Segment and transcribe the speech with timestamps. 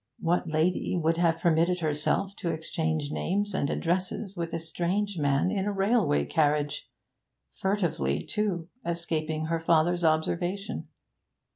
[0.17, 5.51] What lady would have permitted herself to exchange names and addresses with a strange man
[5.51, 6.89] in a railway carriage
[7.61, 10.87] furtively, too, escaping her father's observation?